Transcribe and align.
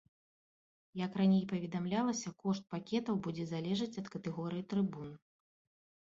Як 0.99 1.17
раней 1.21 1.41
паведамлялася, 1.51 2.31
кошт 2.45 2.63
пакетаў 2.75 3.19
будзе 3.27 3.45
залежаць 3.51 3.91
ад 4.03 4.07
катэгорыі 4.15 4.63
трыбун. 4.73 5.13